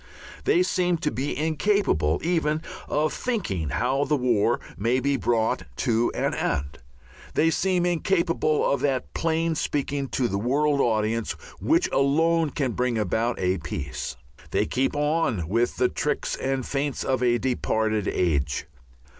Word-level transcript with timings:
They 0.45 0.63
seem 0.63 0.97
to 0.97 1.11
be 1.11 1.37
incapable 1.37 2.19
even 2.23 2.63
of 2.89 3.13
thinking 3.13 3.69
how 3.69 4.03
the 4.03 4.15
war 4.17 4.59
may 4.75 4.99
be 4.99 5.15
brought 5.15 5.61
to 5.75 6.11
an 6.15 6.33
end. 6.33 6.79
They 7.35 7.51
seem 7.51 7.85
incapable 7.85 8.65
of 8.67 8.81
that 8.81 9.13
plain 9.13 9.53
speaking 9.53 10.07
to 10.07 10.27
the 10.27 10.39
world 10.39 10.79
audience 10.81 11.33
which 11.59 11.87
alone 11.91 12.49
can 12.49 12.71
bring 12.71 12.97
about 12.97 13.37
a 13.37 13.59
peace. 13.59 14.15
They 14.49 14.65
keep 14.65 14.95
on 14.95 15.47
with 15.47 15.75
the 15.77 15.87
tricks 15.87 16.35
and 16.35 16.65
feints 16.65 17.03
of 17.03 17.21
a 17.21 17.37
departed 17.37 18.07
age. 18.07 18.65